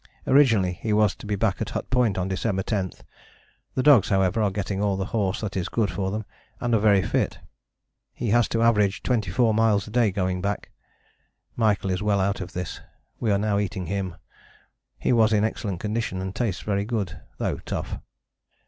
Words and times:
Originally 0.25 0.79
he 0.81 0.91
was 0.93 1.13
to 1.13 1.27
be 1.27 1.35
back 1.35 1.61
at 1.61 1.69
Hut 1.69 1.87
Point 1.91 2.17
on 2.17 2.27
December 2.27 2.63
10. 2.63 2.89
The 3.75 3.83
dogs, 3.83 4.09
however, 4.09 4.41
are 4.41 4.49
getting 4.49 4.81
all 4.81 4.97
the 4.97 5.05
horse 5.13 5.41
that 5.41 5.55
is 5.55 5.69
good 5.69 5.91
for 5.91 6.09
them, 6.09 6.25
and 6.59 6.73
are 6.73 6.79
very 6.81 7.03
fit. 7.03 7.37
He 8.11 8.29
has 8.31 8.47
to 8.47 8.63
average 8.63 9.03
24 9.03 9.53
miles 9.53 9.87
a 9.87 9.91
day 9.91 10.09
going 10.09 10.41
back. 10.41 10.71
Michael 11.55 11.91
is 11.91 12.01
well 12.01 12.19
out 12.19 12.41
of 12.41 12.53
this: 12.53 12.81
we 13.19 13.29
are 13.31 13.37
now 13.37 13.59
eating 13.59 13.85
him. 13.85 14.15
He 14.97 15.13
was 15.13 15.31
in 15.31 15.43
excellent 15.43 15.79
condition 15.79 16.19
and 16.19 16.33
tastes 16.33 16.63
very 16.63 16.83
good, 16.83 17.21
though 17.37 17.57
tough." 17.59 17.99